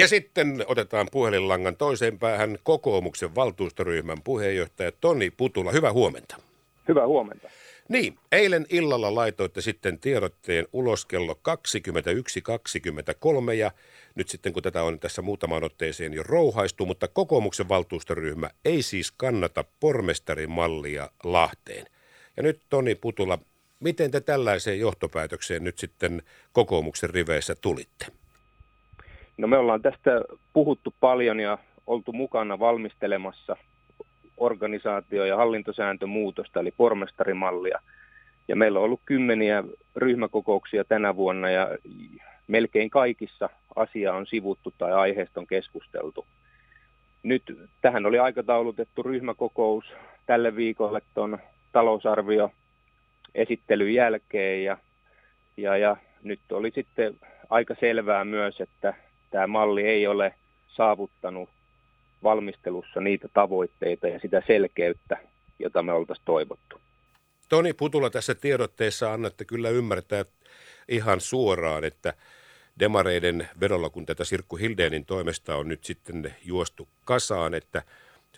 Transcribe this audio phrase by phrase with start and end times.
[0.00, 5.72] Ja sitten otetaan puhelinlangan toiseen päähän kokoomuksen valtuustoryhmän puheenjohtaja Toni Putula.
[5.72, 6.36] Hyvää huomenta.
[6.88, 7.50] Hyvää huomenta.
[7.88, 11.40] Niin, eilen illalla laitoitte sitten tiedotteen ulos kello
[13.48, 13.70] 21.23 ja
[14.14, 19.12] nyt sitten kun tätä on tässä muutamaan otteeseen jo rouhaistu, mutta kokoomuksen valtuustoryhmä ei siis
[19.12, 21.86] kannata pormestarimallia Lahteen.
[22.36, 23.38] Ja nyt Toni Putula,
[23.80, 26.22] miten te tällaiseen johtopäätökseen nyt sitten
[26.52, 28.06] kokoomuksen riveissä tulitte?
[29.40, 30.10] No me ollaan tästä
[30.52, 33.56] puhuttu paljon ja oltu mukana valmistelemassa
[34.36, 37.80] organisaatio- ja hallintosääntömuutosta, eli pormestarimallia.
[38.48, 39.64] Ja meillä on ollut kymmeniä
[39.96, 41.78] ryhmäkokouksia tänä vuonna ja
[42.46, 46.26] melkein kaikissa asia on sivuttu tai aiheesta on keskusteltu.
[47.22, 47.42] Nyt
[47.80, 49.84] tähän oli aikataulutettu ryhmäkokous
[50.26, 51.38] tälle viikolle tuon
[51.72, 52.52] talousarvio
[53.34, 54.76] esittelyn jälkeen ja,
[55.56, 57.16] ja, ja nyt oli sitten
[57.50, 58.94] aika selvää myös, että
[59.30, 60.34] tämä malli ei ole
[60.68, 61.48] saavuttanut
[62.22, 65.16] valmistelussa niitä tavoitteita ja sitä selkeyttä,
[65.58, 66.80] jota me oltaisiin toivottu.
[67.48, 70.24] Toni Putula tässä tiedotteessa annatte kyllä ymmärtää
[70.88, 72.14] ihan suoraan, että
[72.78, 77.82] demareiden vedolla, kun tätä Sirkku Hildeenin toimesta on nyt sitten juostu kasaan, että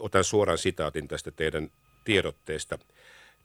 [0.00, 1.70] otan suoran sitaatin tästä teidän
[2.04, 2.78] tiedotteesta.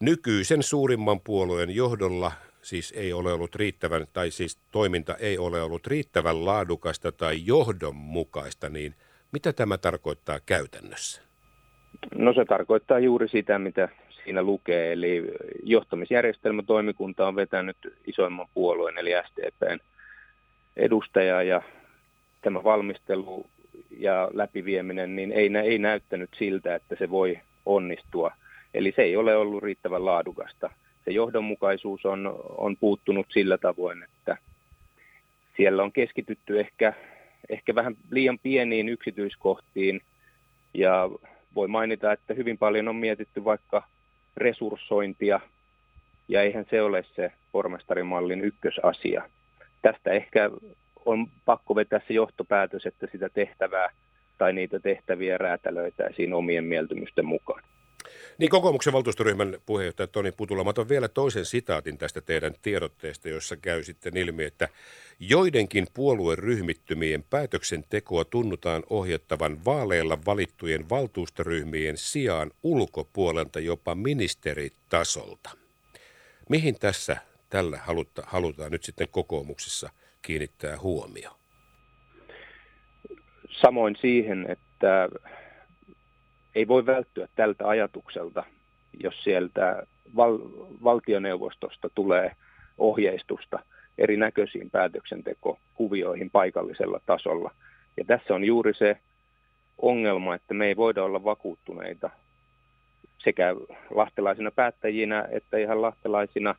[0.00, 2.32] Nykyisen suurimman puolueen johdolla
[2.66, 8.68] siis ei ole ollut riittävän, tai siis toiminta ei ole ollut riittävän laadukasta tai johdonmukaista,
[8.68, 8.94] niin
[9.32, 11.22] mitä tämä tarkoittaa käytännössä?
[12.14, 13.88] No se tarkoittaa juuri sitä, mitä
[14.24, 15.24] siinä lukee, eli
[15.62, 19.78] johtamisjärjestelmätoimikunta on vetänyt isoimman puolueen, eli SDPn
[20.76, 21.62] edustajaa, ja
[22.42, 23.46] tämä valmistelu
[23.98, 28.32] ja läpivieminen niin ei, ei näyttänyt siltä, että se voi onnistua.
[28.74, 30.70] Eli se ei ole ollut riittävän laadukasta
[31.06, 34.36] se johdonmukaisuus on, on puuttunut sillä tavoin, että
[35.56, 36.92] siellä on keskitytty ehkä,
[37.48, 40.00] ehkä vähän liian pieniin yksityiskohtiin
[40.74, 41.10] ja
[41.54, 43.82] voi mainita, että hyvin paljon on mietitty vaikka
[44.36, 45.40] resurssointia
[46.28, 49.30] ja eihän se ole se pormestarimallin ykkösasia.
[49.82, 50.50] Tästä ehkä
[51.04, 53.88] on pakko vetää se johtopäätös, että sitä tehtävää
[54.38, 57.62] tai niitä tehtäviä räätälöitäisiin omien mieltymysten mukaan.
[58.38, 63.56] Niin kokoomuksen valtuustoryhmän puheenjohtaja Toni Putula, mä otan vielä toisen sitaatin tästä teidän tiedotteesta, jossa
[63.56, 64.68] käy sitten ilmi, että
[65.20, 75.50] joidenkin puolueryhmittymien päätöksentekoa tunnutaan ohjattavan vaaleilla valittujen valtuustoryhmien sijaan ulkopuolelta jopa ministeritasolta.
[76.48, 77.16] Mihin tässä
[77.50, 79.90] tällä haluta, halutaan nyt sitten kokoomuksessa
[80.22, 81.30] kiinnittää huomio?
[83.50, 85.08] Samoin siihen, että
[86.56, 88.44] ei voi välttyä tältä ajatukselta,
[89.00, 89.82] jos sieltä
[90.16, 90.38] val-
[90.84, 92.32] valtioneuvostosta tulee
[92.78, 93.58] ohjeistusta
[93.98, 97.50] erinäköisiin päätöksentekokuvioihin paikallisella tasolla.
[97.96, 98.96] Ja tässä on juuri se
[99.78, 102.10] ongelma, että me ei voida olla vakuuttuneita
[103.18, 103.54] sekä
[103.90, 106.54] lahtelaisina päättäjinä että ihan lahtelaisina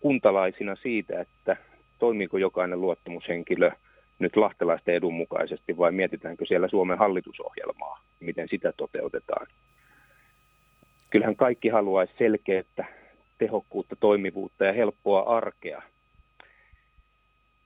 [0.00, 1.56] kuntalaisina siitä, että
[1.98, 3.70] toimiiko jokainen luottamushenkilö–
[4.18, 9.46] nyt lahtelaisten edun mukaisesti vai mietitäänkö siellä Suomen hallitusohjelmaa, miten sitä toteutetaan.
[11.10, 12.84] Kyllähän kaikki haluaisi selkeyttä,
[13.38, 15.82] tehokkuutta, toimivuutta ja helppoa arkea.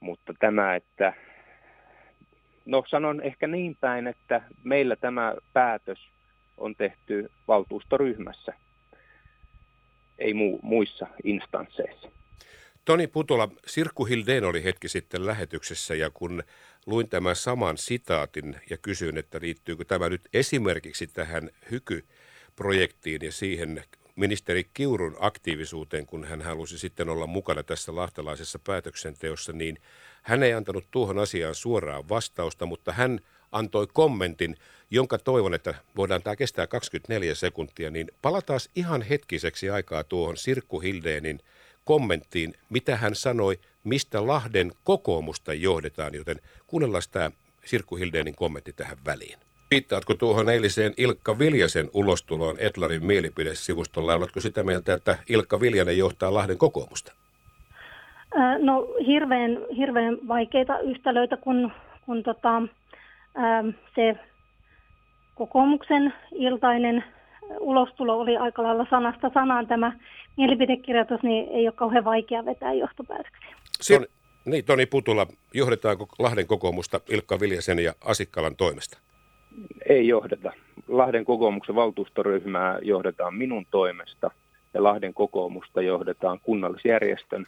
[0.01, 1.13] Mutta tämä, että
[2.65, 6.09] no sanon ehkä niin päin, että meillä tämä päätös
[6.59, 8.53] on tehty valtuustoryhmässä,
[10.19, 12.09] ei mu- muissa instansseissa.
[12.85, 16.43] Toni Putola, Sirkku Hildeen oli hetki sitten lähetyksessä ja kun
[16.87, 23.85] luin tämän saman sitaatin ja kysyin, että liittyykö tämä nyt esimerkiksi tähän hykyprojektiin ja siihen
[24.17, 29.79] ministeri Kiurun aktiivisuuteen, kun hän halusi sitten olla mukana tässä lahtelaisessa päätöksenteossa, niin
[30.23, 33.21] hän ei antanut tuohon asiaan suoraan vastausta, mutta hän
[33.53, 34.57] antoi kommentin,
[34.91, 40.81] jonka toivon, että voidaan tämä kestää 24 sekuntia, niin palataan ihan hetkiseksi aikaa tuohon Sirkku
[40.81, 41.41] Hildeenin
[41.85, 47.31] kommenttiin, mitä hän sanoi, mistä Lahden kokoomusta johdetaan, joten kuunnellaan tämä
[47.65, 49.39] Sirkku Hildeenin kommentti tähän väliin.
[49.71, 54.15] Viittaatko tuohon eiliseen Ilkka Viljasen ulostuloon Etlarin mielipidesivustolla?
[54.15, 57.13] Oletko sitä mieltä, että Ilkka Viljanen johtaa Lahden kokoomusta?
[58.59, 61.73] No hirveän, hirveän vaikeita yhtälöitä, kun,
[62.07, 62.63] kun tota,
[63.95, 64.17] se
[65.35, 67.05] kokoomuksen iltainen
[67.61, 69.93] ulostulo oli aika lailla sanasta sanaan tämä
[70.37, 73.57] mielipidekirjoitus, niin ei ole kauhean vaikea vetää johtopäätöksiä.
[73.89, 74.07] Toni,
[74.45, 78.99] niin, Toni Putula, johdetaanko Lahden kokoomusta Ilkka Viljasen ja Asikkalan toimesta?
[79.89, 80.53] Ei johdeta.
[80.89, 84.31] Lahden kokoomuksen valtuustoryhmää johdetaan minun toimesta
[84.75, 87.47] ja Lahden kokoomusta johdetaan kunnallisjärjestön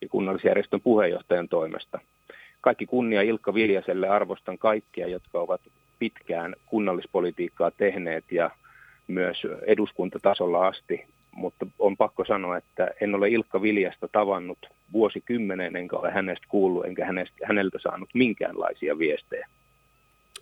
[0.00, 1.98] ja kunnallisjärjestön puheenjohtajan toimesta.
[2.60, 5.60] kaikki kunnia Ilkka Viljaselle, arvostan kaikkia, jotka ovat
[5.98, 8.50] pitkään kunnallispolitiikkaa tehneet ja
[9.08, 9.36] myös
[9.66, 14.58] eduskuntatasolla asti, mutta on pakko sanoa, että en ole Ilkka Viljasta tavannut
[14.92, 19.48] vuosikymmenen, enkä ole hänestä kuullut, enkä hänestä, häneltä saanut minkäänlaisia viestejä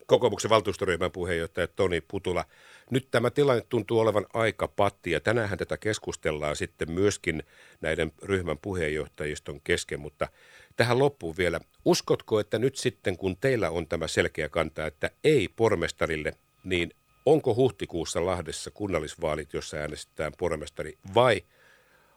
[0.06, 2.44] kokoomuksen valtuustoryhmän puheenjohtaja Toni Putula.
[2.90, 7.42] Nyt tämä tilanne tuntuu olevan aika patti ja tänään tätä keskustellaan sitten myöskin
[7.80, 10.28] näiden ryhmän puheenjohtajiston kesken, mutta
[10.76, 11.60] tähän loppuun vielä.
[11.84, 16.32] Uskotko, että nyt sitten kun teillä on tämä selkeä kanta, että ei pormestarille,
[16.64, 16.90] niin
[17.26, 21.40] onko huhtikuussa Lahdessa kunnallisvaalit, jossa äänestetään pormestari vai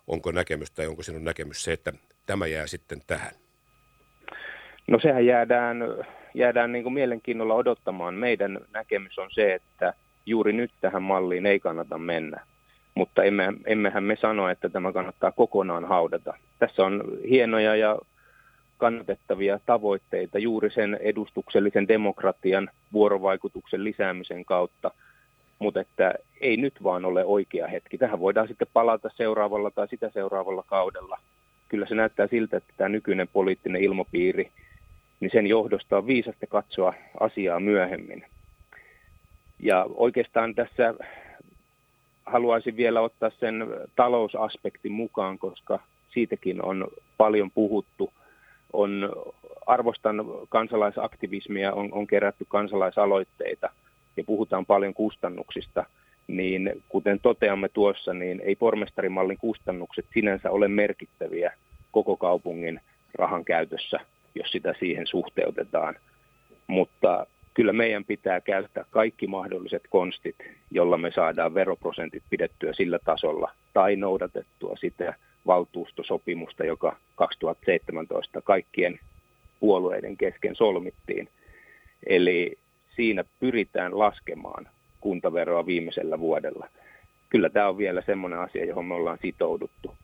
[0.08, 1.94] onko näkemys tai onko sinun näkemys se, että
[2.26, 3.32] tämä jää sitten tähän?
[4.88, 5.78] No sehän jäädään
[6.38, 8.14] jäädään niin kuin mielenkiinnolla odottamaan.
[8.14, 9.94] Meidän näkemys on se, että
[10.26, 12.46] juuri nyt tähän malliin ei kannata mennä.
[12.96, 16.34] Mutta emme, emmehän me sano, että tämä kannattaa kokonaan haudata.
[16.60, 17.98] Tässä on hienoja ja
[18.78, 24.92] kannatettavia tavoitteita juuri sen edustuksellisen demokratian vuorovaikutuksen lisäämisen kautta,
[25.60, 27.98] mutta että ei nyt vaan ole oikea hetki.
[27.98, 31.20] Tähän voidaan sitten palata seuraavalla tai sitä seuraavalla kaudella.
[31.70, 34.52] Kyllä se näyttää siltä, että tämä nykyinen poliittinen ilmapiiri–
[35.20, 38.26] niin sen johdosta on viisasta katsoa asiaa myöhemmin.
[39.60, 40.94] Ja oikeastaan tässä
[42.26, 45.80] haluaisin vielä ottaa sen talousaspektin mukaan, koska
[46.10, 46.88] siitäkin on
[47.18, 48.14] paljon puhuttu.
[48.74, 49.14] On,
[49.66, 53.70] arvostan kansalaisaktivismia, on, on kerätty kansalaisaloitteita
[54.18, 55.86] ja puhutaan paljon kustannuksista,
[56.28, 61.54] niin kuten toteamme tuossa, niin ei pormestarimallin kustannukset sinänsä ole merkittäviä
[61.92, 62.82] koko kaupungin
[63.14, 64.00] rahan käytössä–
[64.38, 65.96] jos sitä siihen suhteutetaan.
[66.68, 70.36] Mutta kyllä meidän pitää käyttää kaikki mahdolliset konstit,
[70.72, 75.14] jolla me saadaan veroprosentit pidettyä sillä tasolla tai noudatettua sitä
[75.48, 79.00] valtuustosopimusta, joka 2017 kaikkien
[79.60, 81.30] puolueiden kesken solmittiin.
[82.08, 82.58] Eli
[82.96, 84.70] siinä pyritään laskemaan
[85.02, 86.68] kuntaveroa viimeisellä vuodella.
[87.30, 89.96] Kyllä tämä on vielä semmoinen asia, johon me ollaan sitouduttu.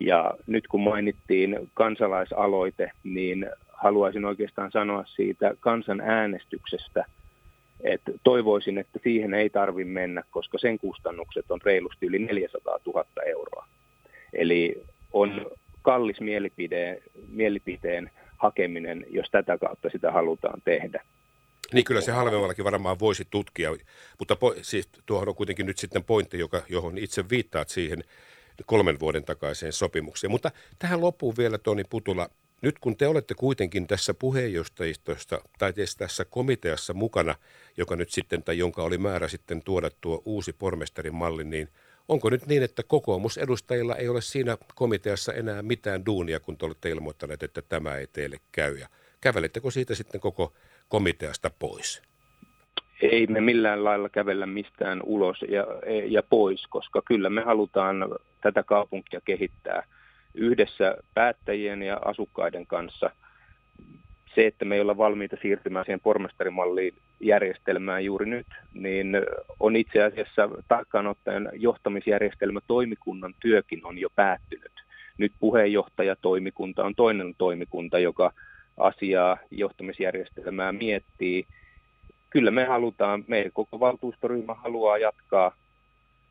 [0.00, 7.04] Ja nyt kun mainittiin kansalaisaloite, niin haluaisin oikeastaan sanoa siitä kansanäänestyksestä,
[7.80, 13.04] että toivoisin, että siihen ei tarvi mennä, koska sen kustannukset on reilusti yli 400 000
[13.26, 13.66] euroa.
[14.32, 14.82] Eli
[15.12, 15.46] on
[15.82, 21.04] kallis mielipide, mielipiteen hakeminen, jos tätä kautta sitä halutaan tehdä.
[21.72, 23.70] Niin kyllä se halvemmallakin varmaan voisi tutkia,
[24.18, 28.04] mutta po, siis tuohon on kuitenkin nyt sitten pointti, joka, johon itse viittaat siihen
[28.66, 30.30] kolmen vuoden takaiseen sopimukseen.
[30.30, 32.28] Mutta tähän loppuun vielä Toni Putula,
[32.62, 37.34] nyt kun te olette kuitenkin tässä puheenjohtajistosta tai tässä komiteassa mukana,
[37.76, 41.68] joka nyt sitten tai jonka oli määrä sitten tuoda tuo uusi pormestarimalli, niin
[42.12, 46.90] onko nyt niin, että kokoomusedustajilla ei ole siinä komiteassa enää mitään duunia, kun te olette
[46.90, 48.76] ilmoittaneet, että tämä ei teille käy?
[48.76, 48.88] Ja
[49.20, 50.52] kävelettekö siitä sitten koko
[50.88, 52.02] komiteasta pois?
[53.02, 55.66] Ei me millään lailla kävellä mistään ulos ja,
[56.08, 57.96] ja pois, koska kyllä me halutaan
[58.40, 59.82] tätä kaupunkia kehittää–
[60.34, 63.10] yhdessä päättäjien ja asukkaiden kanssa.
[64.34, 69.16] Se, että me ei olla valmiita siirtymään siihen pormestarimalliin järjestelmään juuri nyt, niin
[69.60, 74.72] on itse asiassa tarkkaan ottaen johtamisjärjestelmä toimikunnan työkin on jo päättynyt.
[75.18, 78.32] Nyt puheenjohtajatoimikunta on toinen toimikunta, joka
[78.76, 81.46] asiaa johtamisjärjestelmää miettii.
[82.30, 85.54] Kyllä me halutaan, meidän koko valtuustoryhmä haluaa jatkaa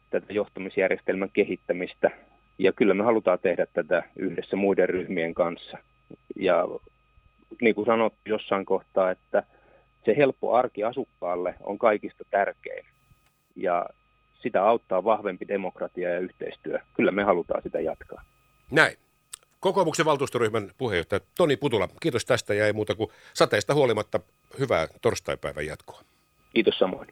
[0.09, 2.11] tätä johtamisjärjestelmän kehittämistä
[2.57, 5.77] ja kyllä me halutaan tehdä tätä yhdessä muiden ryhmien kanssa.
[6.35, 6.65] Ja
[7.61, 9.43] niin kuin sanottu jossain kohtaa, että
[10.05, 12.85] se helppo arki asukkaalle on kaikista tärkein.
[13.55, 13.85] Ja
[14.41, 16.79] sitä auttaa vahvempi demokratia ja yhteistyö.
[16.93, 18.23] Kyllä me halutaan sitä jatkaa.
[18.71, 18.97] Näin.
[19.59, 24.19] Kokoomuksen valtuustoryhmän puheenjohtaja Toni Putula, kiitos tästä ja ei muuta kuin sateista huolimatta
[24.59, 26.01] hyvää torstaipäivän jatkoa.
[26.53, 27.07] Kiitos samoin.